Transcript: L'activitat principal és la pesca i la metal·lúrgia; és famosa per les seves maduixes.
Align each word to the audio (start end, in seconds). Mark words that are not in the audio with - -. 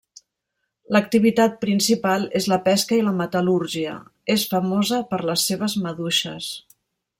L'activitat 0.95 1.59
principal 1.65 2.25
és 2.39 2.47
la 2.53 2.59
pesca 2.69 2.97
i 3.01 3.05
la 3.09 3.13
metal·lúrgia; 3.19 3.93
és 4.37 4.49
famosa 4.55 5.03
per 5.13 5.23
les 5.33 5.45
seves 5.51 5.77
maduixes. 5.87 6.53